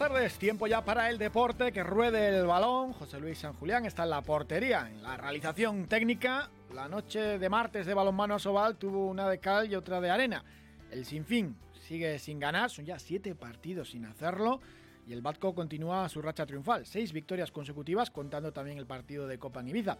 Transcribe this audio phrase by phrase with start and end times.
[0.00, 0.38] Tardes.
[0.38, 2.94] Tiempo ya para el deporte, que ruede el balón.
[2.94, 6.48] José Luis San Julián está en la portería, en la realización técnica.
[6.72, 10.42] La noche de martes de balonmano Sobal tuvo una de cal y otra de arena.
[10.90, 11.54] El Sinfín
[11.86, 14.62] sigue sin ganar, son ya siete partidos sin hacerlo.
[15.06, 19.38] Y el Batco continúa su racha triunfal, seis victorias consecutivas, contando también el partido de
[19.38, 19.98] Copa en Ibiza.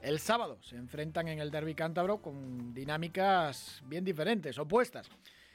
[0.00, 5.10] El sábado se enfrentan en el derby cántabro con dinámicas bien diferentes, opuestas.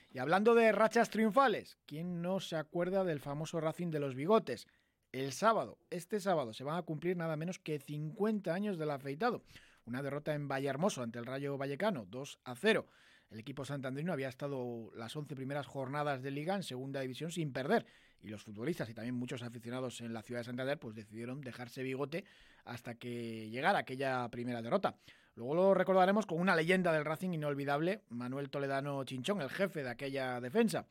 [0.10, 4.68] Y hablando de rachas triunfales, ¿quién no se acuerda del famoso Racing de los Bigotes?
[5.12, 9.44] El sábado, este sábado, se van a cumplir nada menos que 50 años del afeitado.
[9.86, 12.88] Una derrota en Vallehermoso ante el Rayo Vallecano, 2 a 0.
[13.30, 17.52] El equipo santandrino había estado las 11 primeras jornadas de liga en segunda división sin
[17.52, 17.86] perder
[18.22, 21.84] y los futbolistas y también muchos aficionados en la ciudad de Santander pues decidieron dejarse
[21.84, 22.26] bigote
[22.66, 24.98] hasta que llegara aquella primera derrota.
[25.38, 29.90] Luego lo recordaremos con una leyenda del Racing inolvidable, Manuel Toledano Chinchón, el jefe de
[29.92, 30.88] aquella defensa.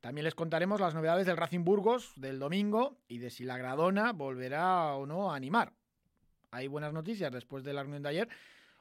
[0.00, 4.10] También les contaremos las novedades del Racing Burgos del domingo y de si la Gradona
[4.10, 5.72] volverá o no a animar.
[6.50, 8.28] Hay buenas noticias después de la reunión de ayer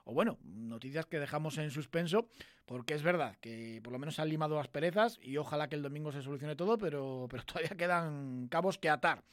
[0.03, 2.27] o bueno, noticias que dejamos en suspenso,
[2.66, 5.75] porque es verdad que por lo menos se han limado las perezas y ojalá que
[5.75, 9.23] el domingo se solucione todo, pero, pero todavía quedan cabos que atar.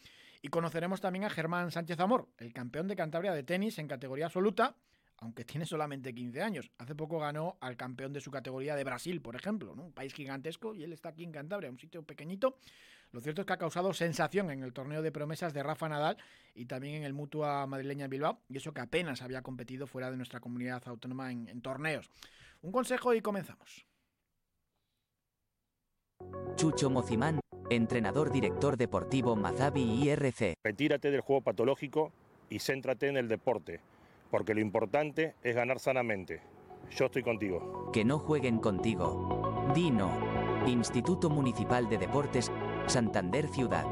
[0.42, 4.26] Y conoceremos también a Germán Sánchez Amor, el campeón de Cantabria de tenis en categoría
[4.26, 4.76] absoluta,
[5.20, 6.70] aunque tiene solamente 15 años.
[6.78, 10.74] Hace poco ganó al campeón de su categoría de Brasil, por ejemplo, un país gigantesco,
[10.74, 12.56] y él está aquí en Cantabria, un sitio pequeñito.
[13.12, 16.16] Lo cierto es que ha causado sensación en el torneo de promesas de Rafa Nadal
[16.54, 20.16] y también en el Mutua madrileña Bilbao, y eso que apenas había competido fuera de
[20.16, 22.10] nuestra comunidad autónoma en, en torneos.
[22.62, 23.86] Un consejo y comenzamos.
[26.54, 30.54] Chucho Mocimán, entrenador director deportivo Mazabi IRC.
[30.64, 32.12] Retírate del juego patológico
[32.48, 33.80] y céntrate en el deporte
[34.30, 36.40] porque lo importante es ganar sanamente.
[36.90, 37.90] Yo estoy contigo.
[37.92, 39.72] Que no jueguen contigo.
[39.74, 40.10] Dino.
[40.66, 42.50] Instituto Municipal de Deportes,
[42.86, 43.84] Santander Ciudad.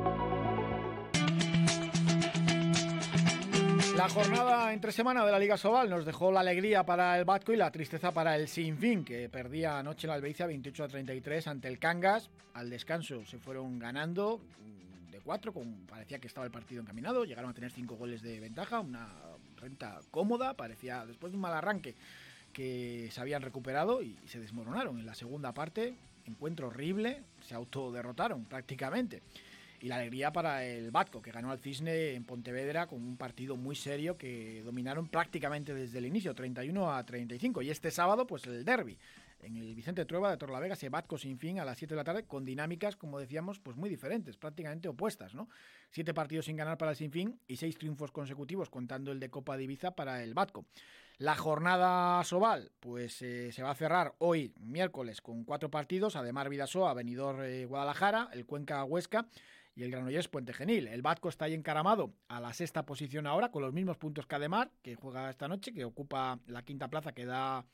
[3.96, 7.52] La jornada entre semana de la Liga Sobal nos dejó la alegría para el Batco
[7.52, 11.48] y la tristeza para el Sinfín, que perdía anoche en la Albeicia 28 a 33
[11.48, 12.30] ante el Cangas.
[12.54, 14.40] Al descanso se fueron ganando
[15.10, 17.24] de cuatro, con, parecía que estaba el partido encaminado.
[17.24, 19.08] Llegaron a tener cinco goles de ventaja, una
[19.58, 21.94] renta cómoda, parecía después de un mal arranque
[22.52, 25.94] que se habían recuperado y, se desmoronaron en la segunda parte.
[26.26, 29.22] Encuentro horrible, se autoderrotaron prácticamente.
[29.80, 33.56] Y la alegría para el Batco, que ganó al Cisne en Pontevedra con un partido
[33.56, 37.62] muy serio que dominaron prácticamente desde el inicio, 31 a 35.
[37.62, 38.98] Y este sábado, pues el derby
[39.40, 42.04] en el Vicente Trueba de Torlavega, ese Batco sin fin a las 7 de la
[42.04, 45.48] tarde, con dinámicas, como decíamos, pues muy diferentes, prácticamente opuestas, ¿no?
[45.90, 49.56] Siete partidos sin ganar para el Sinfín y seis triunfos consecutivos, contando el de Copa
[49.56, 50.66] de Ibiza para el Batco.
[51.18, 56.48] La jornada Sobal, pues eh, se va a cerrar hoy, miércoles, con cuatro partidos, además
[56.48, 59.26] Vidasoa, Venidor eh, Guadalajara, el Cuenca Huesca
[59.74, 60.86] y el Granollers Puente Genil.
[60.86, 64.36] El Batco está ahí encaramado a la sexta posición ahora, con los mismos puntos que
[64.36, 67.64] Ademar, que juega esta noche, que ocupa la quinta plaza, que da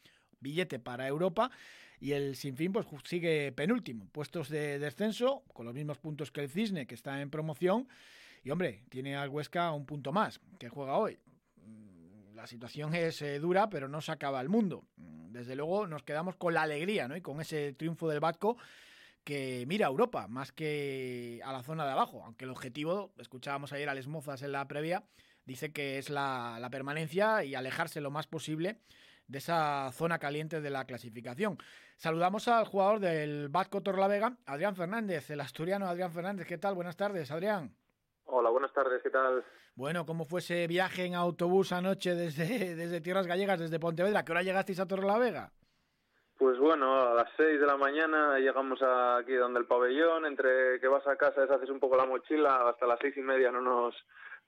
[0.44, 1.50] billete para Europa
[1.98, 6.50] y el Sinfín pues sigue penúltimo, puestos de descenso con los mismos puntos que el
[6.50, 7.88] Cisne que está en promoción
[8.44, 11.18] y hombre, tiene al Huesca un punto más que juega hoy.
[11.56, 14.84] Mm, la situación es eh, dura, pero no se acaba el mundo.
[14.96, 17.16] Mm, desde luego nos quedamos con la alegría ¿no?
[17.16, 18.58] y con ese triunfo del Batco
[19.24, 23.72] que mira a Europa más que a la zona de abajo, aunque el objetivo, escuchábamos
[23.72, 25.04] ayer a Les Mozas en la previa,
[25.46, 28.76] dice que es la, la permanencia y alejarse lo más posible
[29.26, 31.58] de esa zona caliente de la clasificación.
[31.96, 36.46] Saludamos al jugador del Vasco Torlavega, Adrián Fernández, el asturiano Adrián Fernández.
[36.46, 36.74] ¿Qué tal?
[36.74, 37.74] Buenas tardes, Adrián.
[38.26, 39.44] Hola, buenas tardes, ¿qué tal?
[39.74, 42.46] Bueno, ¿cómo fue ese viaje en autobús anoche desde,
[42.76, 44.24] desde Tierras Gallegas, desde Pontevedra?
[44.24, 45.52] ¿Qué hora llegasteis a Torrelavega?
[46.36, 50.88] Pues bueno, a las 6 de la mañana llegamos aquí donde el pabellón, entre que
[50.88, 53.94] vas a casa, deshaces un poco la mochila, hasta las seis y media no nos,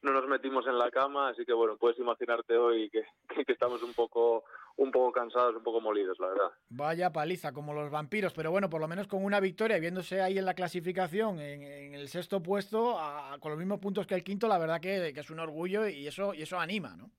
[0.03, 3.05] no nos metimos en la cama, así que bueno, puedes imaginarte hoy que,
[3.47, 4.45] que, estamos un poco,
[4.77, 6.51] un poco cansados, un poco molidos, la verdad.
[6.69, 10.39] Vaya paliza, como los vampiros, pero bueno, por lo menos con una victoria, viéndose ahí
[10.39, 12.99] en la clasificación, en, el sexto puesto,
[13.41, 16.35] con los mismos puntos que el quinto, la verdad que, es un orgullo y eso,
[16.35, 17.11] y eso anima, ¿no?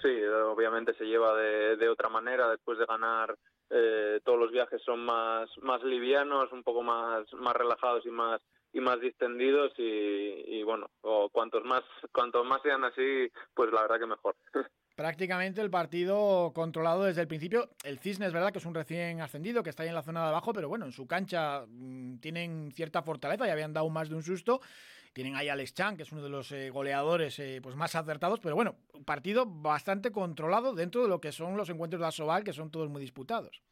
[0.00, 3.36] Sí, obviamente se lleva de, de otra manera después de ganar
[3.70, 8.40] eh, todos los viajes son más, más livianos, un poco más, más relajados y más
[8.76, 11.82] y más distendidos y, bueno, o cuantos más
[12.12, 14.36] cuantos más sean así, pues la verdad que mejor.
[14.94, 17.70] Prácticamente el partido controlado desde el principio.
[17.84, 20.22] El Cisne es verdad que es un recién ascendido, que está ahí en la zona
[20.22, 24.10] de abajo, pero bueno, en su cancha mm, tienen cierta fortaleza y habían dado más
[24.10, 24.60] de un susto.
[25.14, 27.94] Tienen ahí a Alex Chan, que es uno de los eh, goleadores eh, pues más
[27.94, 32.08] acertados, pero bueno, un partido bastante controlado dentro de lo que son los encuentros de
[32.08, 33.62] Asobal, que son todos muy disputados.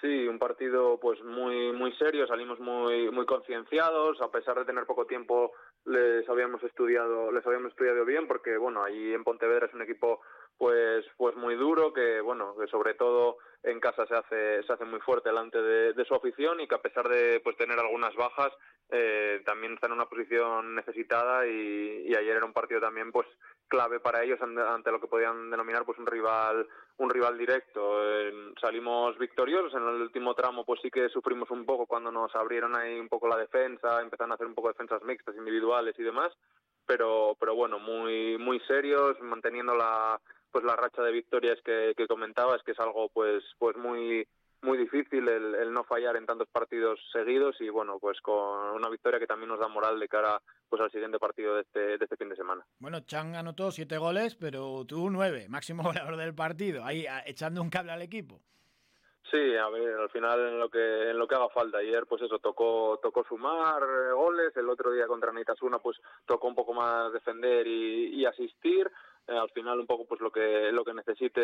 [0.00, 4.86] Sí, un partido pues muy muy serio, salimos muy muy concienciados, a pesar de tener
[4.86, 5.52] poco tiempo
[5.84, 10.20] les habíamos estudiado les habíamos estudiado bien porque bueno, ahí en Pontevedra es un equipo
[10.56, 14.84] pues pues muy duro que bueno, que sobre todo en casa se hace se hace
[14.84, 18.52] muy fuerte delante de, su afición y que a pesar de pues tener algunas bajas
[18.90, 23.26] eh, también está en una posición necesitada y, y ayer era un partido también pues
[23.68, 26.66] clave para ellos ante lo que podían denominar pues un rival
[26.96, 27.98] un rival directo.
[28.60, 32.76] Salimos victoriosos en el último tramo pues sí que sufrimos un poco cuando nos abrieron
[32.76, 36.02] ahí un poco la defensa empezaron a hacer un poco de defensas mixtas individuales y
[36.02, 36.32] demás
[36.86, 40.20] pero pero bueno muy muy serios manteniendo la
[40.52, 44.26] pues la racha de victorias que, que comentabas que es algo pues pues muy
[44.64, 49.20] muy difícil el, no fallar en tantos partidos seguidos y bueno, pues con una victoria
[49.20, 52.16] que también nos da moral de cara pues al siguiente partido de este, de este
[52.16, 52.64] fin de semana.
[52.78, 57.70] Bueno, Chang anotó siete goles, pero tuvo nueve, máximo goleador del partido, ahí echando un
[57.70, 58.40] cable al equipo.
[59.30, 61.78] Sí, a ver, al final en lo que en lo que haga falta.
[61.78, 63.82] Ayer, pues eso, tocó tocó sumar
[64.14, 64.56] goles.
[64.56, 68.88] El otro día contra Nitasuna, pues tocó un poco más defender y, y asistir.
[69.26, 71.40] Eh, al final un poco pues lo que lo que necesite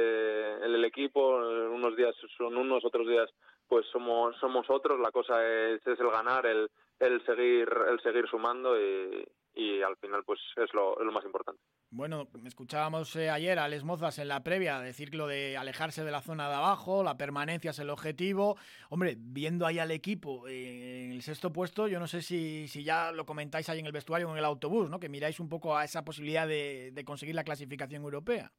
[0.63, 3.31] el, equipo unos días son unos otros días
[3.67, 5.01] pues somos somos otros.
[5.01, 9.25] La cosa es, es el ganar el, el seguir el seguir sumando y,
[9.55, 11.61] y al final pues es lo, lo más importante.
[11.91, 16.11] Bueno, escuchábamos eh, ayer a Les Mozas en la previa decir lo de alejarse de
[16.13, 18.57] la zona de abajo, la permanencia es el objetivo.
[18.91, 22.85] Hombre, viendo ahí al equipo eh, en el sexto puesto, yo no sé si, si
[22.85, 25.01] ya lo comentáis ahí en el vestuario o en el autobús, ¿no?
[25.01, 28.53] Que miráis un poco a esa posibilidad de, de conseguir la clasificación europea.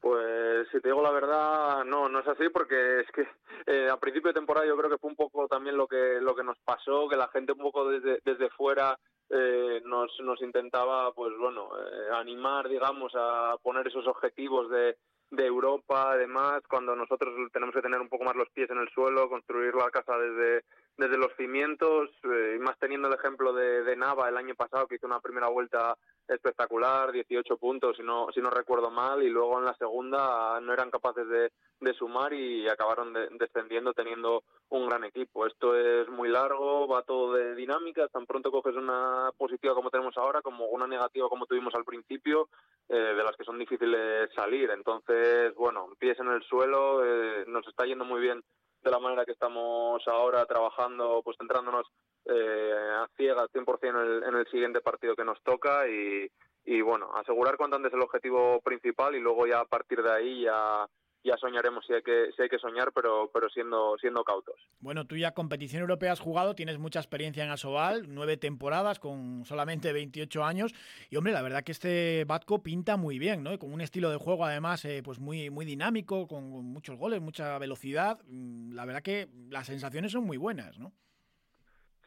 [0.00, 3.22] Pues si te digo la verdad, no, no es así porque es que
[3.66, 6.34] eh, a principio de temporada yo creo que fue un poco también lo que lo
[6.34, 8.98] que nos pasó, que la gente un poco desde, desde fuera
[9.34, 14.96] eh, nos, nos intentaba, pues bueno, eh, animar, digamos, a poner esos objetivos de,
[15.30, 18.90] de Europa, además, cuando nosotros tenemos que tener un poco más los pies en el
[18.90, 20.64] suelo, construir la casa desde,
[20.98, 24.86] desde los cimientos, eh, y más teniendo el ejemplo de, de Nava el año pasado,
[24.86, 25.96] que hizo una primera vuelta
[26.28, 30.72] espectacular, 18 puntos si no, si no recuerdo mal, y luego en la segunda no
[30.72, 35.46] eran capaces de, de sumar y acabaron descendiendo teniendo un gran equipo.
[35.46, 40.16] Esto es muy largo, va todo de dinámica, tan pronto coges una positiva como tenemos
[40.16, 42.48] ahora como una negativa como tuvimos al principio,
[42.88, 44.70] eh, de las que son difíciles salir.
[44.70, 48.42] Entonces, bueno, pies en el suelo, eh, nos está yendo muy bien
[48.82, 51.86] de la manera que estamos ahora trabajando, pues centrándonos
[52.26, 56.30] eh, a ciegas 100% en el, en el siguiente partido que nos toca y,
[56.64, 60.42] y bueno, asegurar cuanto antes el objetivo principal y luego ya a partir de ahí
[60.42, 60.86] ya
[61.24, 64.56] ya soñaremos si hay que si hay que soñar pero pero siendo siendo cautos.
[64.80, 69.44] Bueno tú ya competición europea has jugado tienes mucha experiencia en Asobal nueve temporadas con
[69.44, 70.74] solamente 28 años
[71.10, 74.16] y hombre la verdad que este Batco pinta muy bien no con un estilo de
[74.16, 79.02] juego además eh, pues muy muy dinámico con muchos goles mucha velocidad mm, la verdad
[79.02, 80.92] que las sensaciones son muy buenas no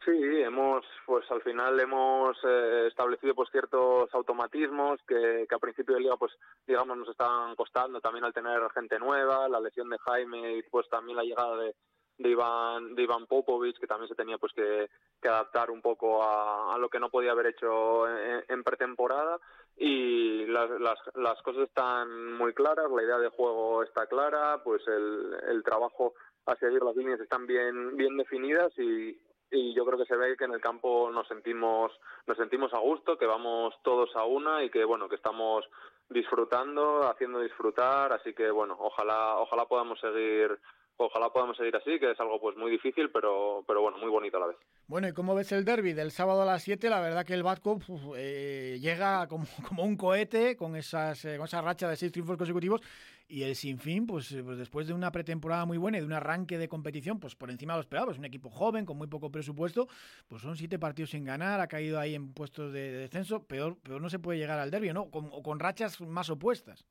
[0.06, 5.96] Sí, hemos, pues al final hemos eh, establecido pues ciertos automatismos que, que a principio
[5.96, 6.30] de liga pues
[6.64, 10.88] digamos nos estaban costando también al tener gente nueva, la lesión de Jaime y pues
[10.88, 11.74] también la llegada de,
[12.18, 14.88] de Iván de Iván Popovic que también se tenía pues que,
[15.28, 19.40] adaptar un poco a, lo que no podía haber hecho en, en pretemporada.
[19.76, 24.86] Y las, las, las cosas están muy claras, la idea de juego está clara, pues
[24.86, 26.14] el, el trabajo
[26.46, 29.18] a seguir las líneas están bien bien definidas y,
[29.50, 31.92] y yo creo que se ve que en el campo nos sentimos
[32.26, 35.64] nos sentimos a gusto que vamos todos a una y que bueno que estamos
[36.08, 40.58] disfrutando haciendo disfrutar así que bueno ojalá ojalá podamos seguir
[40.96, 44.36] ojalá podamos seguir así, que es algo pues muy difícil, pero, pero bueno, muy bonito
[44.36, 44.56] a la vez.
[44.86, 46.88] Bueno, ¿y cómo ves el derby del sábado a las 7?
[46.88, 47.78] La verdad que el Batco
[48.16, 52.36] eh, llega como, como, un cohete con, esas, eh, con esa racha de seis triunfos
[52.36, 52.80] consecutivos
[53.28, 56.12] y el Sinfín, pues, eh, pues después de una pretemporada muy buena y de un
[56.12, 59.08] arranque de competición, pues por encima de lo esperado, es un equipo joven, con muy
[59.08, 59.88] poco presupuesto,
[60.28, 63.76] pues son siete partidos sin ganar, ha caído ahí en puestos de, de descenso, peor,
[63.78, 65.10] peor no se puede llegar al derby, ¿no?
[65.10, 66.86] Con, o con rachas más opuestas.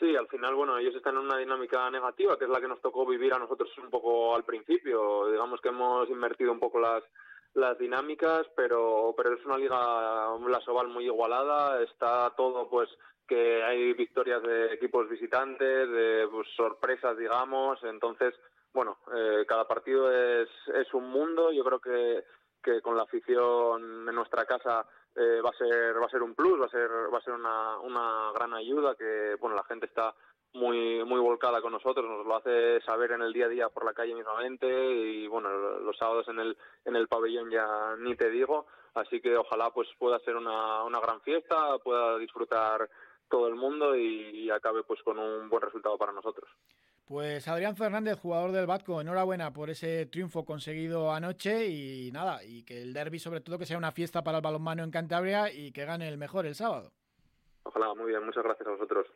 [0.00, 2.80] Sí, al final, bueno, ellos están en una dinámica negativa, que es la que nos
[2.80, 5.30] tocó vivir a nosotros un poco al principio.
[5.30, 7.04] Digamos que hemos invertido un poco las
[7.52, 12.88] las dinámicas, pero pero es una liga, la Soval muy igualada, está todo pues
[13.28, 17.78] que hay victorias de equipos visitantes, de pues, sorpresas, digamos.
[17.84, 18.34] Entonces,
[18.72, 21.52] bueno, eh, cada partido es, es un mundo.
[21.52, 22.24] Yo creo que,
[22.62, 24.86] que con la afición en nuestra casa
[25.16, 27.34] eh, va a ser va a ser un plus, va a ser va a ser
[27.34, 30.14] una, una gran ayuda que bueno la gente está
[30.52, 33.84] muy muy volcada con nosotros, nos lo hace saber en el día a día por
[33.84, 35.50] la calle mismamente y bueno
[35.80, 39.88] los sábados en el en el pabellón ya ni te digo, así que ojalá pues
[39.98, 42.88] pueda ser una, una gran fiesta, pueda disfrutar
[43.30, 46.50] todo el mundo y, acabe pues con un buen resultado para nosotros.
[47.10, 52.62] Pues Adrián Fernández, jugador del Batco, enhorabuena por ese triunfo conseguido anoche y nada, y
[52.62, 55.72] que el derby sobre todo que sea una fiesta para el balonmano en Cantabria y
[55.72, 56.92] que gane el mejor el sábado.
[57.64, 59.08] Ojalá, muy bien, muchas gracias a vosotros.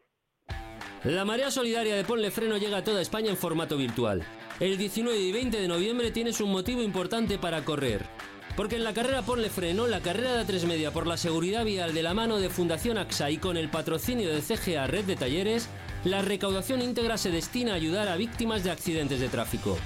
[1.05, 4.25] La marea solidaria de Ponle Freno llega a toda España en formato virtual.
[4.59, 8.03] El 19 y 20 de noviembre tienes un motivo importante para correr.
[8.57, 11.95] Porque en la carrera Ponle Freno, la carrera de tres Media por la seguridad vial
[11.95, 15.71] de la mano de Fundación AXA y con el patrocinio de CGA Red de Talleres,
[16.05, 19.79] la recaudación íntegra se destina a ayudar a víctimas de accidentes de tráfico.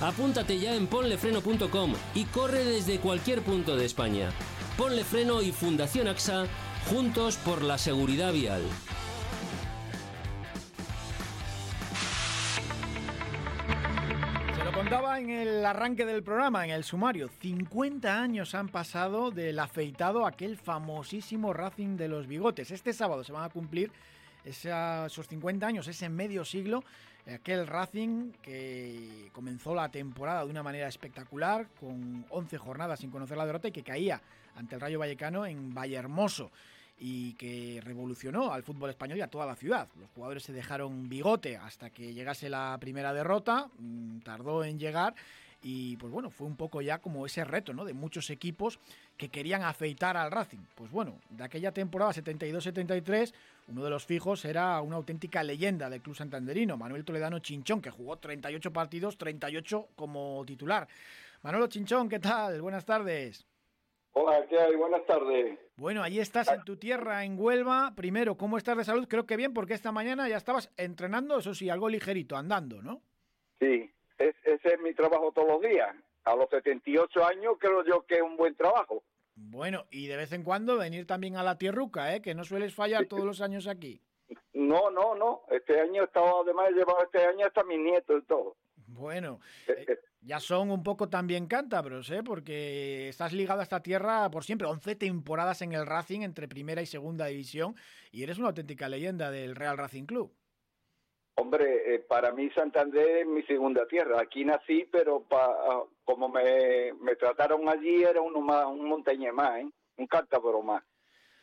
[0.00, 4.30] Apúntate ya en ponlefreno.com y corre desde cualquier punto de España.
[4.76, 6.46] Ponle Freno y Fundación AXA,
[6.90, 8.62] juntos por la seguridad vial.
[14.74, 20.26] contaba en el arranque del programa, en el sumario, 50 años han pasado del afeitado
[20.26, 22.70] aquel famosísimo Racing de los bigotes.
[22.70, 23.92] Este sábado se van a cumplir
[24.44, 26.84] esos 50 años, ese medio siglo,
[27.32, 33.36] aquel Racing que comenzó la temporada de una manera espectacular, con 11 jornadas sin conocer
[33.36, 34.20] la derrota y que caía
[34.56, 36.50] ante el Rayo Vallecano en Vallehermoso
[36.98, 39.88] y que revolucionó al fútbol español y a toda la ciudad.
[39.98, 45.14] Los jugadores se dejaron bigote hasta que llegase la primera derrota, mm, tardó en llegar
[45.66, 47.86] y pues bueno, fue un poco ya como ese reto, ¿no?
[47.86, 48.78] De muchos equipos
[49.16, 50.58] que querían afeitar al Racing.
[50.74, 53.32] Pues bueno, de aquella temporada 72-73,
[53.68, 57.88] uno de los fijos era una auténtica leyenda del club santanderino, Manuel Toledano Chinchón, que
[57.88, 60.86] jugó 38 partidos, 38 como titular.
[61.42, 62.60] Manolo Chinchón, ¿qué tal?
[62.60, 63.46] Buenas tardes.
[64.12, 64.76] Hola, ¿qué hay?
[64.76, 65.58] Buenas tardes.
[65.76, 67.94] Bueno, ahí estás en tu tierra, en Huelva.
[67.96, 69.08] Primero, ¿cómo estás de salud?
[69.08, 73.00] Creo que bien, porque esta mañana ya estabas entrenando, eso sí, algo ligerito, andando, ¿no?
[73.58, 75.94] Sí, ese es mi trabajo todos los días.
[76.24, 79.02] A los 78 años creo yo que es un buen trabajo.
[79.36, 82.22] Bueno, y de vez en cuando venir también a la tierruca, ¿eh?
[82.22, 84.00] Que no sueles fallar todos los años aquí.
[84.52, 85.42] No, no, no.
[85.50, 88.56] Este año he estado, además he llevado este año hasta mis nietos y todo.
[88.86, 92.22] Bueno, eh, eh, ya son un poco también cántabros, ¿eh?
[92.22, 94.68] porque estás ligado a esta tierra por siempre.
[94.68, 97.74] 11 temporadas en el Racing entre primera y segunda división
[98.12, 100.32] y eres una auténtica leyenda del Real Racing Club.
[101.36, 104.20] Hombre, eh, para mí Santander es mi segunda tierra.
[104.20, 109.68] Aquí nací, pero ah, como me, trataron allí era uno más, un montañés más, ¿eh?
[109.96, 110.82] un cántabro más.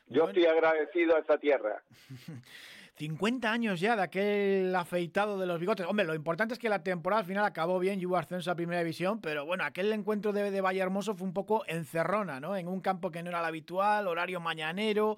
[0.07, 1.83] Yo estoy agradecido a esa tierra.
[3.01, 5.88] 50 años ya de aquel afeitado de los bigotes.
[5.88, 8.55] Hombre, lo importante es que la temporada al final acabó bien y hubo ascenso a
[8.55, 12.55] Primera División, pero bueno, aquel encuentro de, de Valle Hermoso fue un poco encerrona, ¿no?
[12.55, 15.17] En un campo que no era el habitual, horario mañanero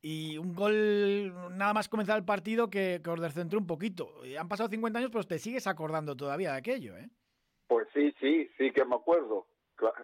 [0.00, 4.12] y un gol nada más comenzar el partido que, os descentró un poquito.
[4.38, 7.08] Han pasado 50 años, pero te sigues acordando todavía de aquello, ¿eh?
[7.66, 9.48] Pues sí, sí, sí que me acuerdo.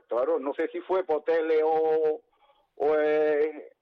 [0.08, 2.20] Claro, no sé si fue Potele o,
[2.74, 3.72] o eh,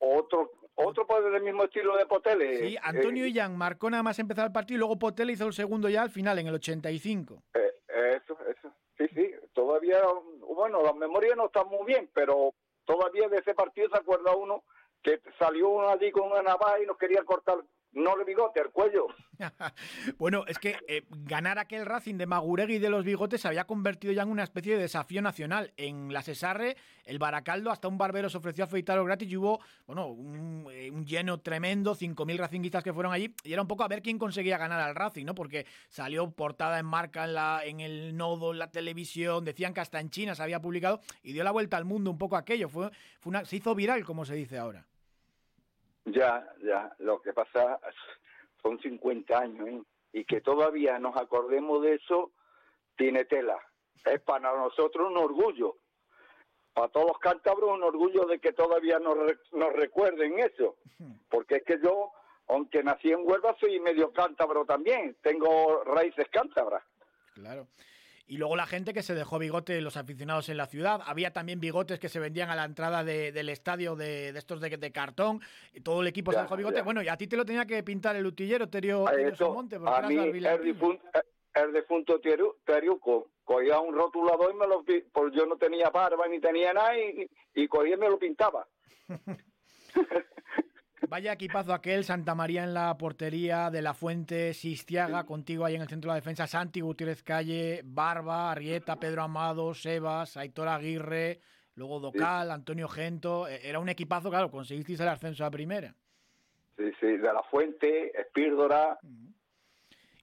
[0.00, 2.68] otro otro del mismo estilo de Potele.
[2.68, 5.88] Sí, Antonio eh, marcó nada más empezar el partido y luego Potele hizo el segundo
[5.88, 7.42] ya al final, en el 85.
[7.54, 7.72] Eh,
[8.16, 8.74] eso, eso.
[8.96, 9.30] Sí, sí.
[9.52, 10.00] Todavía,
[10.40, 14.64] bueno, la memoria no está muy bien, pero todavía de ese partido se acuerda uno
[15.02, 17.58] que salió uno allí con una navaja y nos quería cortar
[17.92, 19.06] no el bigote, el cuello.
[20.18, 24.12] bueno, es que eh, ganar aquel Racing de Maguregui de los bigotes se había convertido
[24.12, 25.72] ya en una especie de desafío nacional.
[25.76, 29.60] En la Cesarre, el Baracaldo, hasta un barbero se ofreció a afeitarlo gratis y hubo,
[29.86, 33.34] bueno, un, eh, lleno tremendo, 5.000 racinguistas que fueron allí.
[33.44, 35.34] Y era un poco a ver quién conseguía ganar al Racing, ¿no?
[35.34, 39.80] Porque salió portada en marca en, la, en el nodo, en la televisión, decían que
[39.80, 42.68] hasta en China se había publicado y dio la vuelta al mundo un poco aquello.
[42.68, 44.86] Fue, fue una, se hizo viral, como se dice ahora.
[46.04, 47.78] Ya, ya, lo que pasa
[48.62, 49.82] son 50 años ¿eh?
[50.12, 52.32] y que todavía nos acordemos de eso
[52.96, 53.58] tiene tela.
[54.04, 55.76] Es para nosotros un orgullo.
[56.74, 59.16] Para todos los cántabros un orgullo de que todavía nos,
[59.52, 60.76] nos recuerden eso.
[61.30, 62.12] Porque es que yo,
[62.48, 65.16] aunque nací en Huelva, soy medio cántabro también.
[65.22, 66.82] Tengo raíces cántabras.
[67.34, 67.66] Claro.
[68.26, 71.00] Y luego la gente que se dejó bigote, los aficionados en la ciudad.
[71.04, 75.40] Había también bigotes que se vendían a la entrada del estadio de, estos de, cartón.
[75.74, 76.82] Y todo el equipo se dejó bigote.
[76.82, 79.06] Bueno, y a ti te lo tenía que pintar el utillero, Terio,
[79.52, 81.02] Monte, a mí, el difunto,
[81.54, 86.40] el difunto Teriuco cogía un rotulador y me lo pues yo no tenía barba ni
[86.40, 88.66] tenía nada y, y cogía y me lo pintaba.
[91.08, 95.82] Vaya equipazo aquel, Santa María en la portería, De La Fuente, Sistiaga, contigo ahí en
[95.82, 101.40] el centro de la defensa, Santi Gutiérrez Calle, Barba, Arrieta, Pedro Amado, Sebas, Aitor Aguirre,
[101.74, 103.48] luego Docal, Antonio Gento.
[103.48, 105.94] E, era un equipazo, claro, conseguisteis el ascenso a primera.
[106.76, 108.98] Sí, sí, De La Fuente, Espírdora.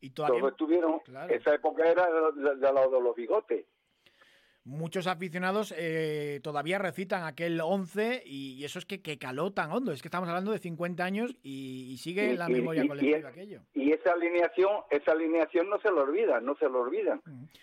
[0.01, 0.39] Y todavía...
[0.39, 1.01] Todos estuvieron.
[1.29, 3.65] Esa época era de, de los bigotes
[4.63, 9.91] muchos aficionados eh, todavía recitan aquel 11 y, eso es que, que, caló tan hondo.
[9.91, 13.61] Es que estamos hablando de 50 años y, sigue la memoria colectiva aquello.
[13.73, 17.21] Y esa alineación, esa alineación no se lo olvida, no se lo olvidan.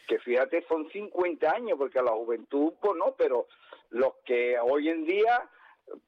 [0.08, 3.46] Que fíjate, son 50 años, porque a la juventud, pues no, pero
[3.90, 5.48] los que hoy en día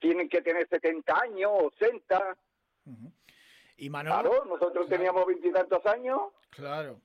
[0.00, 2.36] tienen que tener 70 años o 60.
[3.76, 6.20] Y Manolo, claro, nosotros teníamos veintitantos años.
[6.50, 7.00] Claro.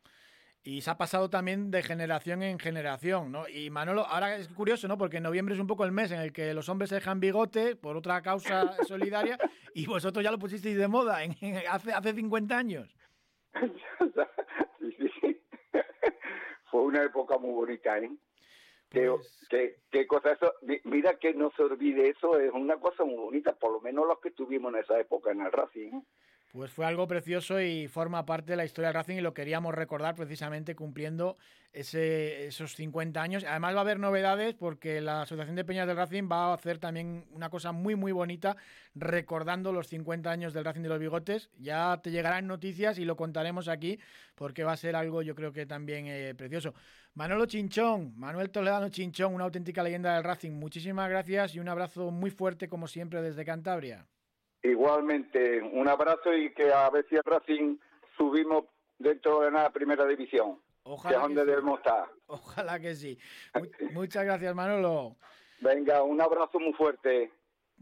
[0.65, 3.49] Y se ha pasado también de generación en generación, ¿no?
[3.49, 4.97] Y Manolo, ahora es curioso, ¿no?
[4.97, 7.75] Porque noviembre es un poco el mes en el que los hombres se dejan bigote
[7.75, 9.37] por otra causa solidaria
[9.73, 11.35] y vosotros ya lo pusisteis de moda en,
[11.69, 12.95] hace, hace 50 años.
[14.79, 15.41] sí, sí.
[16.71, 18.11] Fue una época muy bonita, ¿eh?
[18.93, 20.53] Pues ¿Qué, qué, cosa eso?
[20.83, 24.19] Mira que no se olvide eso, es una cosa muy bonita, por lo menos los
[24.19, 26.01] que estuvimos en esa época en el Racing.
[26.53, 29.73] Pues fue algo precioso y forma parte de la historia del Racing y lo queríamos
[29.73, 31.35] recordar precisamente cumpliendo
[31.71, 33.43] ese, esos 50 años.
[33.43, 36.77] Además va a haber novedades porque la Asociación de Peñas del Racing va a hacer
[36.77, 38.55] también una cosa muy muy bonita
[38.93, 41.49] recordando los 50 años del Racing de los Bigotes.
[41.57, 43.97] Ya te llegarán noticias y lo contaremos aquí
[44.35, 46.75] porque va a ser algo yo creo que también eh, precioso.
[47.15, 50.51] Manolo Chinchón, Manuel Toledano Chinchón, una auténtica leyenda del Racing.
[50.51, 54.05] Muchísimas gracias y un abrazo muy fuerte como siempre desde Cantabria.
[54.63, 57.77] Igualmente, un abrazo y que a ver si Racing
[58.17, 58.65] subimos
[58.97, 60.59] dentro de la primera división.
[60.83, 62.07] Ojalá que es donde debemos estar.
[62.27, 63.19] Ojalá que sí.
[63.91, 65.17] muchas gracias, Manolo.
[65.59, 67.31] Venga, un abrazo muy fuerte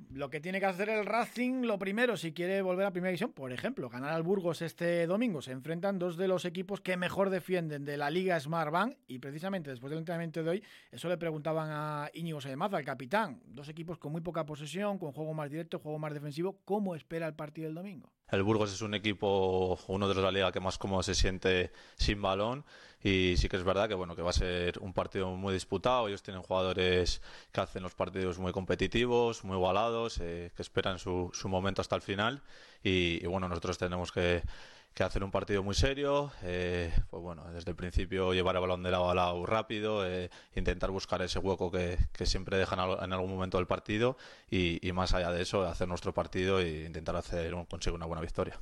[0.09, 3.31] lo que tiene que hacer el Racing, lo primero, si quiere volver a primera división,
[3.31, 5.41] por ejemplo, ganar al Burgos este domingo.
[5.41, 9.19] Se enfrentan dos de los equipos que mejor defienden de la Liga Smart Bank y
[9.19, 13.41] precisamente después del entrenamiento de hoy, eso le preguntaban a Íñigo Sedemaza, el capitán.
[13.45, 16.59] Dos equipos con muy poca posesión, con juego más directo, juego más defensivo.
[16.65, 18.11] ¿Cómo espera el partido del domingo?
[18.31, 21.15] El Burgos es un equipo, uno de los de la liga que más cómodo se
[21.15, 22.63] siente sin balón
[23.03, 26.07] y sí que es verdad que bueno que va a ser un partido muy disputado.
[26.07, 31.29] Ellos tienen jugadores que hacen los partidos muy competitivos, muy igualados, eh, que esperan su,
[31.33, 32.41] su momento hasta el final
[32.83, 34.43] y bueno nosotros tenemos que
[34.93, 38.83] que hacer un partido muy serio, eh, pues bueno, desde el principio llevar el balón
[38.83, 43.31] de lado a lado rápido, eh, intentar buscar ese hueco que, siempre dejan en algún
[43.31, 44.15] momento del partido
[44.49, 48.21] y, y, más allá de eso, hacer nuestro partido e intentar hacer conseguir una buena
[48.21, 48.57] victoria.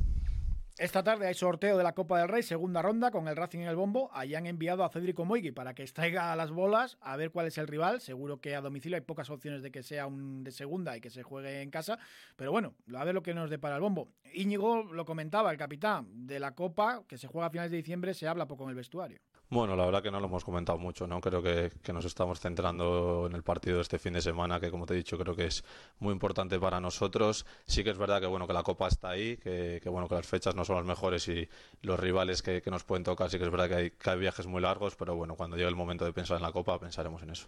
[0.80, 3.68] Esta tarde hay sorteo de la Copa del Rey, segunda ronda, con el Racing en
[3.68, 4.10] el bombo.
[4.14, 7.58] Allí han enviado a Cédric Moigui para que extraiga las bolas, a ver cuál es
[7.58, 8.00] el rival.
[8.00, 11.10] Seguro que a domicilio hay pocas opciones de que sea un de segunda y que
[11.10, 12.00] se juegue en casa.
[12.38, 14.08] Pero bueno, a ver lo que nos depara el bombo.
[14.34, 18.14] Íñigo lo comentaba, el capitán de la Copa, que se juega a finales de diciembre,
[18.14, 19.20] se habla poco en el vestuario.
[19.52, 21.20] Bueno, la verdad que no lo hemos comentado mucho, ¿no?
[21.22, 24.86] Creo que, nos estamos centrando en el partido de este fin de semana, que como
[24.86, 25.64] te he dicho, creo que es
[25.98, 27.48] muy importante para nosotros.
[27.66, 30.28] Sí que es verdad que bueno, que la Copa está ahí, que, bueno, que las
[30.28, 31.50] fechas no son las mejores y
[31.82, 34.46] los rivales que, nos pueden tocar, sí que es verdad que hay, que hay viajes
[34.46, 37.32] muy largos, pero bueno, cuando llegue el momento de pensar en la Copa, pensaremos en
[37.32, 37.48] eso.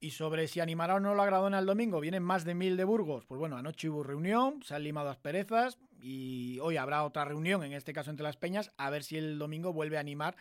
[0.00, 2.82] Y sobre si animará o no la Gradona el domingo, vienen más de mil de
[2.82, 3.24] Burgos.
[3.24, 7.72] Pues bueno, anoche hubo reunión, se han limado asperezas y hoy habrá otra reunión, en
[7.72, 10.36] este caso entre las Peñas, a ver si el domingo vuelve a animar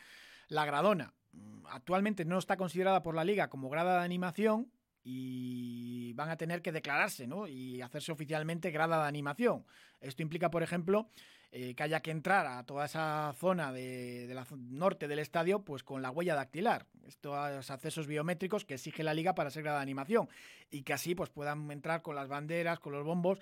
[0.47, 4.71] la Gradona mm, actualmente no está considerada por la liga como grada de animación
[5.03, 7.47] y van a tener que declararse ¿no?
[7.47, 9.65] y hacerse oficialmente grada de animación.
[9.99, 11.09] Esto implica, por ejemplo,
[11.51, 15.83] eh, que haya que entrar a toda esa zona de, la norte del estadio pues
[15.83, 16.87] con la huella dactilar.
[17.05, 20.29] Estos accesos biométricos que exige la liga para ser grada de animación
[20.71, 23.39] y que así pues puedan entrar con las banderas, con los bombos.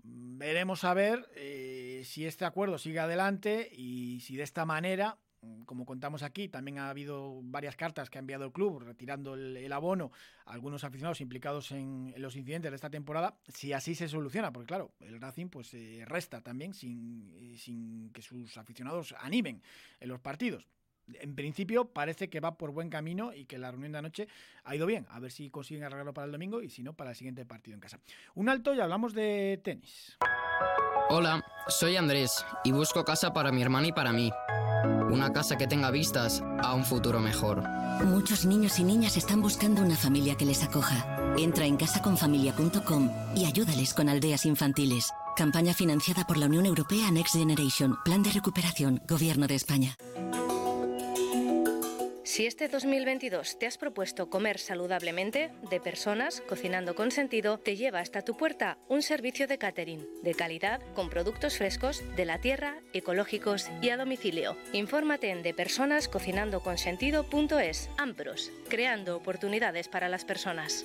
[0.00, 5.27] Veremos a ver eh, si este acuerdo sigue adelante y si de esta manera Mm,
[5.66, 9.72] como contamos aquí, también ha habido varias cartas que ha enviado el club retirando el,
[9.72, 10.10] abono
[10.46, 14.66] a algunos aficionados implicados en, los incidentes de esta temporada, si así se soluciona, porque
[14.66, 19.62] claro, el Racing pues eh, resta también sin, eh, sin que sus aficionados animen
[20.00, 20.66] en los partidos.
[21.14, 24.28] En principio parece que va por buen camino y que la reunión de anoche
[24.64, 25.06] ha ido bien.
[25.10, 27.74] A ver si consiguen arreglarlo para el domingo y si no, para el siguiente partido
[27.74, 27.98] en casa.
[28.34, 30.18] Un alto y hablamos de tenis.
[31.08, 34.32] Hola, soy Andrés y busco casa para mi hermana y para mí.
[35.10, 37.62] Una casa que tenga vistas a un futuro mejor.
[38.04, 41.34] Muchos niños y niñas están buscando una familia que les acoja.
[41.36, 45.12] Entra en casaconfamilia.com y ayúdales con aldeas infantiles.
[45.36, 49.96] Campaña financiada por la Unión Europea Next Generation, Plan de Recuperación, Gobierno de España.
[52.38, 57.98] Si este 2022 te has propuesto comer saludablemente, de personas, cocinando con sentido, te lleva
[57.98, 62.76] hasta tu puerta un servicio de catering, de calidad, con productos frescos, de la tierra,
[62.92, 64.56] ecológicos y a domicilio.
[64.72, 67.90] Infórmate en depersonascocinandoconsentido.es.
[67.98, 70.84] Ampros, creando oportunidades para las personas.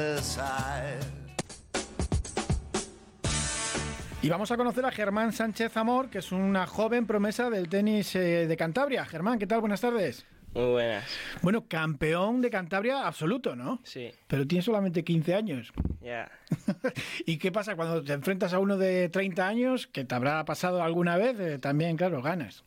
[4.23, 8.15] Y vamos a conocer a Germán Sánchez Amor, que es una joven promesa del tenis
[8.15, 9.03] eh, de Cantabria.
[9.03, 9.61] Germán, ¿qué tal?
[9.61, 10.27] Buenas tardes.
[10.53, 11.05] Muy buenas.
[11.41, 13.79] Bueno, campeón de Cantabria absoluto, ¿no?
[13.83, 14.11] Sí.
[14.27, 15.73] Pero tienes solamente 15 años.
[16.03, 16.29] Ya.
[17.25, 20.83] ¿Y qué pasa cuando te enfrentas a uno de 30 años, que te habrá pasado
[20.83, 21.39] alguna vez?
[21.39, 22.63] Eh, también, claro, ganas.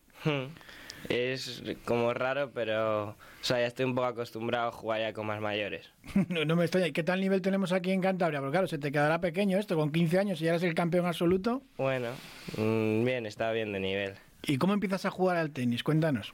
[1.09, 5.27] Es como raro, pero o sea, ya estoy un poco acostumbrado a jugar ya con
[5.27, 5.91] más mayores.
[6.31, 6.87] no, no me extraña.
[6.87, 8.41] ¿Y qué tal nivel tenemos aquí en Cantabria?
[8.41, 11.05] Porque claro, se te quedará pequeño esto, con 15 años y ya eres el campeón
[11.05, 11.61] absoluto.
[11.77, 12.09] Bueno,
[12.57, 14.15] mm, bien, está bien de nivel.
[14.45, 15.83] ¿Y cómo empiezas a jugar al tenis?
[15.83, 16.33] Cuéntanos.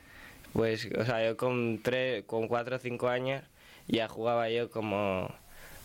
[0.53, 3.43] Pues, o sea, yo con, tres, con 4 o 5 años
[3.89, 5.35] ya jugaba yo como...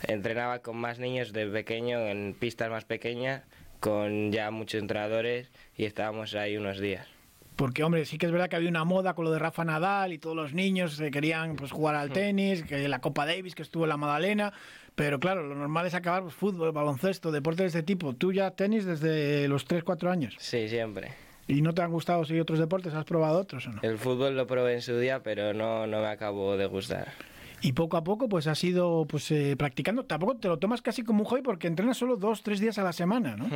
[0.03, 3.41] Entrenaba con más niños de pequeño en pistas más pequeñas,
[3.79, 7.14] con ya muchos entrenadores y estábamos ahí unos días.
[7.55, 10.11] Porque, hombre, sí que es verdad que había una moda con lo de Rafa Nadal
[10.11, 13.61] y todos los niños se querían pues, jugar al tenis, que la Copa Davis, que
[13.61, 14.51] estuvo en la Madalena.
[14.95, 18.13] Pero claro, lo normal es acabar pues, fútbol, baloncesto, deportes de este tipo.
[18.13, 20.35] ¿Tú ya tenis desde los 3, 4 años?
[20.39, 21.13] Sí, siempre.
[21.47, 22.93] ¿Y no te han gustado seguir otros deportes?
[22.93, 23.81] ¿Has probado otros o no?
[23.83, 27.13] El fútbol lo probé en su día, pero no, no me acabó de gustar.
[27.65, 30.05] Y poco a poco pues has ido pues, eh, practicando.
[30.05, 32.83] Tampoco te lo tomas casi como un hobby porque entrenas solo dos, tres días a
[32.83, 33.47] la semana, ¿no?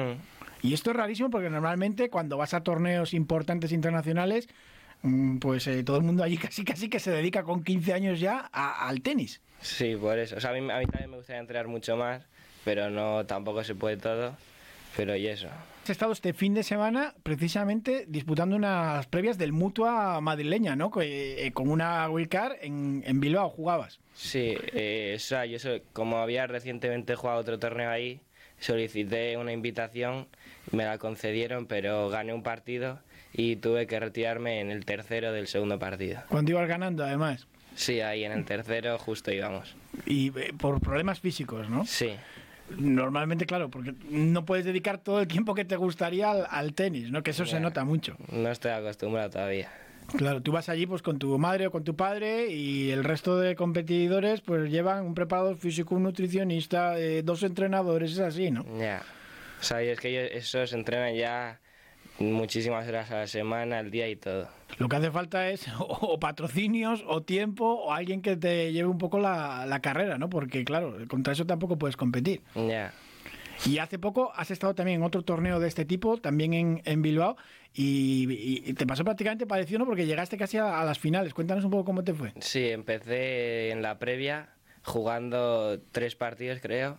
[0.64, 4.50] Y esto es rarísimo porque normalmente cuando vas a torneos importantes internacionales,
[5.04, 8.20] mm, pues eh, todo el mundo allí casi casi que se dedica con 15 años
[8.20, 9.42] ya al tenis.
[9.62, 10.38] Sí, por eso.
[10.38, 12.24] O sea, a mí, a mí también me gustaría entrenar mucho más,
[12.66, 14.36] pero no tampoco se puede todo.
[14.98, 15.50] Pero y eso.
[15.90, 20.92] Has estado este fin de semana precisamente disputando unas previas del Mutua madrileña, ¿no?
[21.02, 24.00] Eh, con una wildcard en, en Bilbao jugabas.
[24.14, 25.58] Sí, eh, o sea, yo
[25.92, 28.22] como había recientemente jugado otro torneo ahí,
[28.60, 30.28] solicité una invitación,
[30.72, 33.00] me la concedieron, pero gané un partido
[33.34, 36.22] y tuve que retirarme en el tercero del segundo partido.
[36.30, 37.48] Cuando ibas ganando, además.
[37.74, 39.76] Sí, ahí en el tercero justo íbamos.
[40.06, 41.84] Y eh, por problemas físicos, ¿no?
[41.88, 42.12] Sí.
[42.78, 47.24] Normalmente, claro, porque no puedes dedicar todo el tiempo que te gustaría al, tenis, ¿no?
[47.24, 48.16] Que eso se nota mucho.
[48.32, 49.70] No estoy acostumbrado todavía.
[50.16, 53.38] Claro, tú vas allí pues con tu madre o con tu padre y el resto
[53.38, 58.66] de competidores pues llevan un preparador físico, un nutricionista, eh, dos entrenadores, es así, ¿no?
[58.80, 59.04] Ya.
[59.60, 61.60] O sea, es que ellos, esos entrenan ya
[62.20, 64.48] muchísimas horas a la semana, al día y todo.
[64.78, 68.98] Lo que hace falta es o, patrocinios o tiempo o alguien que te lleve un
[68.98, 70.30] poco la, la carrera, ¿no?
[70.30, 72.42] Porque claro, contra eso tampoco puedes competir.
[72.56, 72.94] Ya.
[73.66, 77.02] Y hace poco has estado también en otro torneo de este tipo, también en, en
[77.02, 77.36] Bilbao,
[77.74, 79.86] y, te pasó prácticamente parecido, ¿no?
[79.86, 81.34] Porque llegaste casi a, las finales.
[81.34, 82.34] Cuéntanos un poco cómo te fue.
[82.40, 84.50] Sí, empecé en la previa
[84.84, 86.98] jugando tres partidos, creo.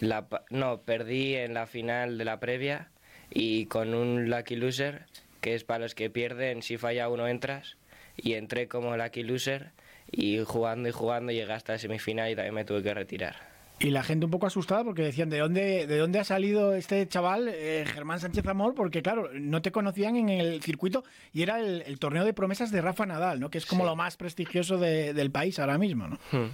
[0.00, 2.90] La, no, perdí en la final de la previa
[3.30, 5.06] y con un lucky loser,
[5.40, 7.76] que es para los que pierden, si falla uno entras,
[8.16, 9.70] y entré como lucky loser
[10.10, 13.50] y jugando y jugando llegué hasta la semifinal y también me tuve que retirar.
[13.82, 17.08] Y la gente un poco asustada porque decían, ¿de dónde, de dónde ha salido este
[17.08, 18.74] chaval, eh, Germán Sánchez Amor?
[18.74, 22.82] Porque claro, no te conocían en el circuito y era el, torneo de promesas de
[22.82, 23.48] Rafa Nadal, ¿no?
[23.48, 26.18] Que es como lo más prestigioso del país ahora mismo, ¿no?
[26.30, 26.50] Hmm.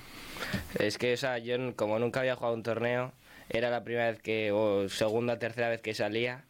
[0.78, 3.12] Es que, o sea, yo como nunca había jugado un torneo,
[3.48, 6.44] era la primera vez que, o segunda, tercera vez que salía,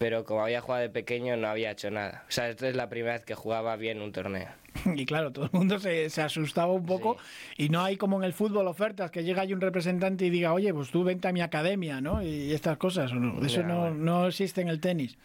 [0.00, 2.24] pero como había jugado de pequeño no había hecho nada.
[2.26, 4.48] O sea, esta es la primera vez que jugaba bien un torneo.
[4.96, 7.18] Y claro, todo el mundo se, asustaba un poco
[7.58, 10.54] y no hay como en el fútbol ofertas que llega ahí un representante y diga,
[10.54, 12.22] oye, pues tú vente a mi academia, ¿no?
[12.22, 13.44] Y estas cosas, no?
[13.44, 15.18] Eso no, no, existe en el tenis.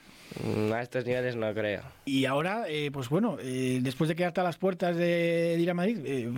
[0.43, 1.83] Mm, a estos niveles no creo.
[2.03, 5.73] Y ahora, eh, pues bueno, eh, después de quedarte a las puertas de, ir a
[5.73, 6.29] Madrid, eh,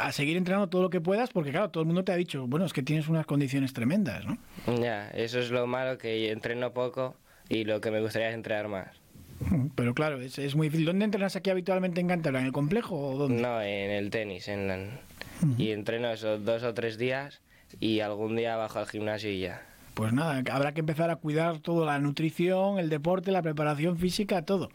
[0.00, 2.46] a seguir entrenando todo lo que puedas, porque claro, todo el mundo te ha dicho,
[2.46, 4.38] bueno, es que tienes unas condiciones tremendas, ¿no?
[4.80, 7.16] Ya, eso es lo malo, que entreno poco
[7.50, 8.88] y lo que me gustaría es entrenar más.
[9.74, 10.86] Pero claro, es, es, muy difícil.
[10.86, 12.40] ¿Dónde entrenas aquí habitualmente en Cantabria?
[12.40, 13.42] ¿En el complejo o dónde?
[13.42, 14.48] No, en el tenis.
[14.48, 14.98] En
[15.58, 17.40] Y entreno esos dos o tres días
[17.80, 19.66] y algún día bajo al gimnasio y ya.
[19.94, 24.44] Pues nada, habrá que empezar a cuidar todo, la nutrición, el deporte, la preparación física,
[24.44, 24.70] todo.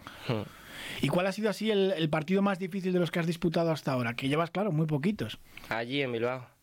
[1.01, 3.71] ¿Y cuál ha sido así el, el, partido más difícil de los que has disputado
[3.71, 4.15] hasta ahora?
[4.15, 5.39] Que llevas, claro, muy poquitos.
[5.69, 6.54] Allí en Bilbao.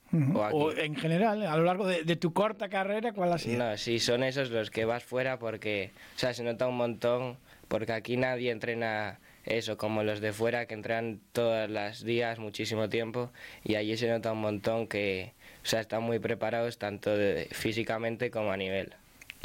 [0.52, 3.64] O, en general, a lo largo de, tu corta carrera, ¿cuál ha sido?
[3.64, 7.38] No, sí, son esos los que vas fuera porque, o sea, se nota un montón,
[7.68, 12.88] porque aquí nadie entrena eso, como los de fuera que entrenan todos los días, muchísimo
[12.88, 13.30] tiempo,
[13.64, 17.10] y allí se nota un montón que, o sea, están muy preparados tanto
[17.50, 18.94] físicamente como a nivel.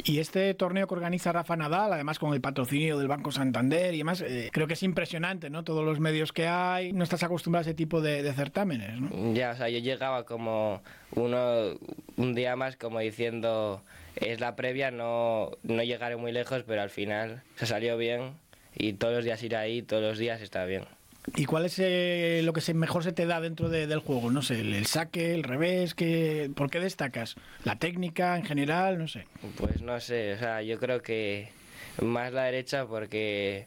[0.04, 3.98] Y este torneo que organiza Rafa Nadal, además con el patrocinio del Banco Santander y
[3.98, 5.64] demás, eh, creo que es impresionante, ¿no?
[5.64, 9.34] Todos los medios que hay, no estás acostumbrado a ese tipo de, certámenes, ¿no?
[9.34, 10.82] Ya, o sea, yo llegaba como
[11.12, 11.78] uno,
[12.16, 13.82] un día más como diciendo,
[14.16, 18.34] es la previa, no, no llegaré muy lejos, pero al final se salió bien
[18.74, 20.84] y todos los días ir ahí, todos los días está bien.
[21.36, 24.30] ¿Y cuál es eh, lo que mejor se te da dentro del juego?
[24.30, 27.36] No sé, el, saque, el revés, que, ¿por qué destacas?
[27.64, 28.98] ¿La técnica en general?
[28.98, 29.26] No sé.
[29.56, 31.50] Pues no sé, o sea, yo creo que
[32.00, 33.66] más la derecha porque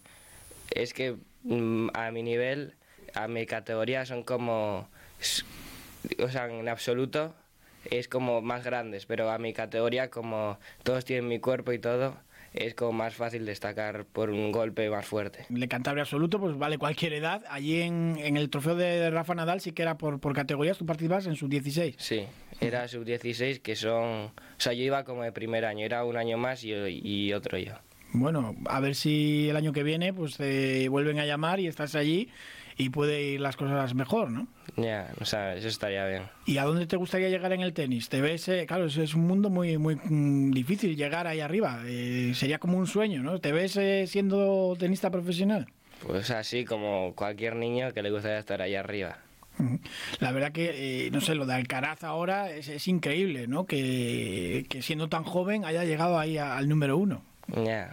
[0.72, 2.74] es que mm, a mi nivel,
[3.14, 4.90] a mi categoría son como,
[6.20, 7.36] o sea, en absoluto
[7.90, 12.16] es como más grandes, pero a mi categoría como todos tienen mi cuerpo y todo,
[12.54, 15.46] es como más fácil destacar por un golpe más fuerte.
[15.50, 17.44] Le Cantabria absoluto, pues vale cualquier edad.
[17.50, 21.28] Allí en, el trofeo de Rafa Nadal sí que era por, por categorías, tú participabas
[21.28, 21.96] en sub-16.
[21.98, 22.26] Sí,
[22.60, 24.26] era sub-16 que son...
[24.26, 27.58] O sea, yo iba como de primer año, era un año más y, y otro
[27.58, 27.74] yo.
[28.14, 31.96] Bueno, a ver si el año que viene pues te vuelven a llamar y estás
[31.96, 32.30] allí
[32.78, 34.48] y puede ir las cosas mejor, ¿no?
[34.76, 36.24] Ya, o sea, eso estaría bien.
[36.46, 38.10] ¿Y a dónde te gustaría llegar en el tenis?
[38.10, 42.32] ¿Te ves, eh, claro, es un mundo muy, muy mm, difícil llegar ahí arriba, eh,
[42.36, 43.40] sería como un sueño, ¿no?
[43.40, 45.68] ¿Te ves eh, siendo tenista profesional?
[46.06, 49.20] Pues así como cualquier niño que le gustaría estar ahí arriba.
[50.20, 53.66] La verdad que, no sé, lo de Alcaraz ahora es, increíble, ¿no?
[53.66, 57.22] Que, que, siendo tan joven haya llegado ahí al número uno.
[57.48, 57.92] Ya.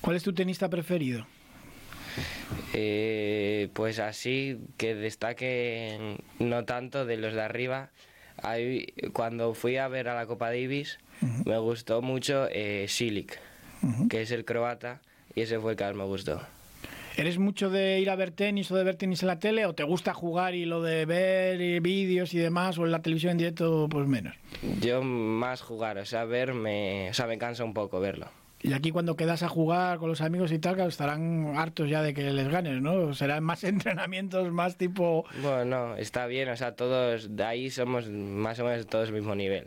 [0.00, 1.26] ¿Cuál es tu tenista preferido?
[2.74, 7.90] Eh, pues así que destaque no tanto de los de arriba.
[9.12, 10.98] cuando fui a ver a la Copa Davis
[11.44, 12.86] me gustó mucho eh,
[14.08, 15.00] que es el croata,
[15.34, 16.40] y ese fue el que más me gustó.
[17.16, 19.74] ¿Eres mucho de ir a ver tenis o de ver tenis en la tele o
[19.74, 23.38] te gusta jugar y lo de ver vídeos y demás o en la televisión en
[23.38, 24.34] directo pues menos?
[24.80, 28.30] Yo más jugar, o sea, ver me, o sea, me cansa un poco verlo.
[28.62, 32.14] Y aquí cuando quedas a jugar con los amigos y tal, estarán hartos ya de
[32.14, 33.12] que les ganes, ¿no?
[33.12, 35.24] Serán más entrenamientos, más tipo...
[35.42, 39.34] Bueno, está bien, o sea, todos, de ahí somos más o menos todos el mismo
[39.34, 39.66] nivel.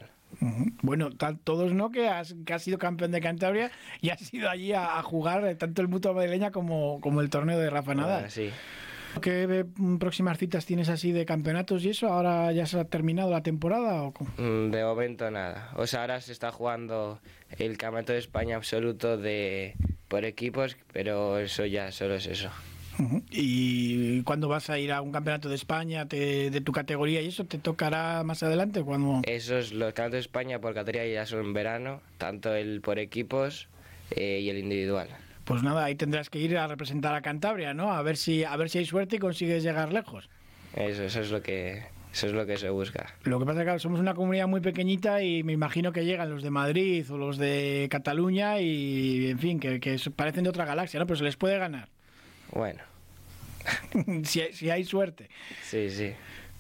[0.82, 4.74] Bueno, todos no, que has, que has sido campeón de Cantabria y has ido allí
[4.74, 8.30] a, jugar tanto el Mutua Madrileña como, como el torneo de Rafa Nadal.
[8.30, 8.52] sí.
[9.22, 9.66] ¿Qué
[10.00, 12.08] próximas citas tienes así de campeonatos y eso?
[12.08, 15.72] ¿Ahora ya se ha terminado la temporada o mm, De momento nada.
[15.76, 17.20] O sea, ahora se está jugando
[17.58, 19.76] el Campeonato de España absoluto de
[20.08, 22.50] por equipos, pero eso ya solo es eso.
[23.30, 27.44] ¿Y cuándo vas a ir a un campeonato de España de tu categoría y eso
[27.44, 28.84] te tocará más adelante?
[28.84, 33.00] cuando Esos, los campeonatos de España por categoría ya son en verano, tanto el por
[33.00, 33.68] equipos
[34.12, 35.10] eh, y el individual.
[35.46, 37.94] Pues nada, ahí tendrás que ir a representar a Cantabria, ¿no?
[37.94, 40.30] A ver si, a ver si hay suerte y consigues llegar lejos.
[40.76, 41.84] Eso, eso es lo que
[42.16, 43.14] eso es lo que se busca.
[43.24, 46.30] Lo que pasa es que somos una comunidad muy pequeñita y me imagino que llegan
[46.30, 50.64] los de Madrid o los de Cataluña y, en fin, que, que parecen de otra
[50.64, 51.06] galaxia, ¿no?
[51.08, 51.90] Pero se les puede ganar.
[52.54, 52.82] Bueno.
[54.24, 55.30] si, si hay suerte.
[55.62, 56.14] Sí, sí.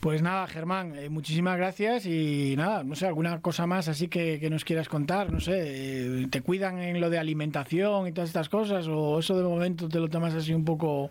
[0.05, 4.47] Pues nada, Germán, eh, muchísimas gracias y nada, no sé, alguna cosa más así que,
[4.51, 8.47] nos quieras contar, no sé, eh, ¿te cuidan en lo de alimentación y todas estas
[8.47, 11.09] cosas o eso de momento te lo tomas así un poco...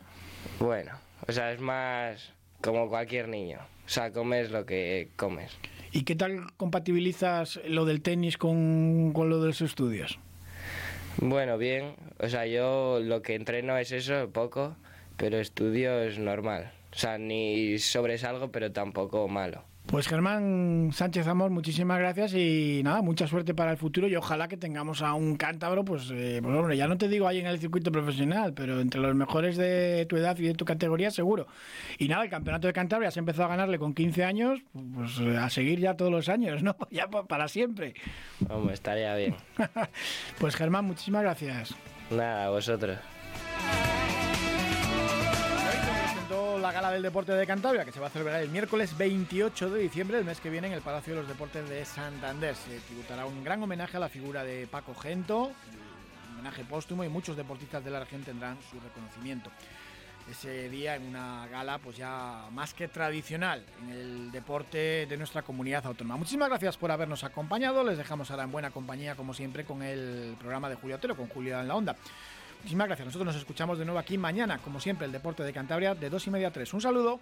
[0.61, 0.93] Bueno,
[1.27, 5.59] o sea, es más como cualquier niño, o sea, comes lo que comes.
[5.91, 10.21] ¿Y qué tal compatibilizas lo del tenis con, con lo de los estudios?
[11.17, 14.77] Bueno, bien, o sea, yo lo que entreno es eso, poco,
[15.17, 16.71] pero estudio es normal.
[16.95, 19.65] O sea, ni sobresalgo, pero tampoco malo.
[19.87, 24.49] Pues Germán Sánchez Amor, muchísimas gracias y nada, mucha suerte para el futuro y ojalá
[24.49, 27.47] que tengamos a un cántabro, pues, eh, pues hombre, ya no te digo ahí en
[27.47, 31.47] el circuito profesional, pero entre los mejores de tu edad y de tu categoría seguro.
[31.99, 35.37] Y nada, el campeonato de Cantabria se empezó a ganarle con 15 años, pues eh,
[35.37, 36.77] a seguir ya todos los años, ¿no?
[36.91, 37.95] Ya para siempre.
[38.49, 39.35] Hombre, estaría bien.
[40.39, 41.75] pues Germán, muchísimas gracias.
[42.11, 42.99] Nada, a vosotros.
[46.65, 49.81] La Gala del Deporte de Cantabria, que se va a celebrar el miércoles 28 de
[49.81, 52.57] diciembre del mes que viene en el Palacio de los Deportes de Santander.
[52.57, 57.11] Se tributará un gran homenaje a la figura de Paco Gento, un homenaje póstumo y
[57.11, 59.51] muchos deportistas de la región tendrán su reconocimiento.
[60.31, 65.43] Ese día en una gala pues ya más que tradicional en el deporte de nuestra
[65.43, 66.17] comunidad autónoma.
[66.17, 67.85] Muchísimas gracias por habernos acompañado.
[67.85, 71.29] Les dejamos ahora en buena compañía como siempre con el programa de Julio Otero, con
[71.29, 71.95] Julio en la Onda.
[72.65, 73.05] Muchísimas gracias.
[73.05, 76.27] Nosotros nos escuchamos de nuevo aquí mañana, como siempre, el deporte de Cantabria de dos
[76.27, 76.73] y media a 3.
[76.73, 77.21] Un saludo.